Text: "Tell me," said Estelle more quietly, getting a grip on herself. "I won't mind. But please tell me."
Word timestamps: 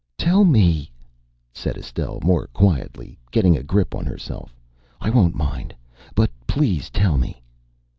"Tell 0.17 0.45
me," 0.45 0.91
said 1.53 1.77
Estelle 1.77 2.17
more 2.23 2.47
quietly, 2.53 3.19
getting 3.29 3.55
a 3.55 3.61
grip 3.61 3.93
on 3.93 4.03
herself. 4.03 4.57
"I 4.99 5.11
won't 5.11 5.35
mind. 5.35 5.75
But 6.15 6.31
please 6.47 6.89
tell 6.89 7.19
me." 7.19 7.43